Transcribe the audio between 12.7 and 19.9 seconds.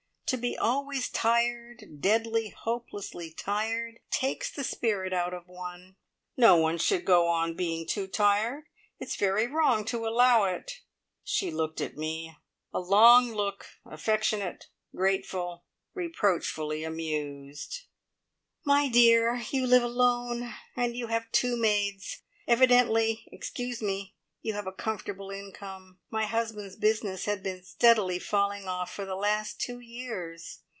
a long look, affectionate, grateful, reproachfully amused. "My dear, you live